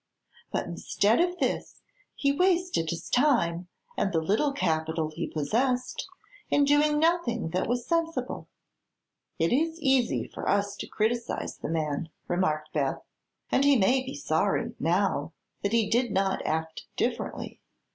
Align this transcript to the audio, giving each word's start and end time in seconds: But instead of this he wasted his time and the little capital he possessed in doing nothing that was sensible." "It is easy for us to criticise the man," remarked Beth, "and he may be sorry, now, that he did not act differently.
But 0.51 0.65
instead 0.65 1.21
of 1.21 1.37
this 1.37 1.83
he 2.15 2.31
wasted 2.31 2.89
his 2.89 3.07
time 3.07 3.67
and 3.95 4.11
the 4.11 4.19
little 4.19 4.51
capital 4.51 5.11
he 5.11 5.27
possessed 5.27 6.07
in 6.49 6.63
doing 6.65 6.97
nothing 6.97 7.49
that 7.49 7.67
was 7.67 7.85
sensible." 7.87 8.47
"It 9.37 9.53
is 9.53 9.79
easy 9.79 10.27
for 10.27 10.49
us 10.49 10.75
to 10.77 10.87
criticise 10.87 11.59
the 11.59 11.69
man," 11.69 12.09
remarked 12.27 12.73
Beth, 12.73 13.03
"and 13.51 13.63
he 13.63 13.75
may 13.77 14.03
be 14.03 14.15
sorry, 14.15 14.73
now, 14.79 15.33
that 15.61 15.71
he 15.71 15.87
did 15.87 16.09
not 16.11 16.43
act 16.47 16.87
differently. 16.97 17.61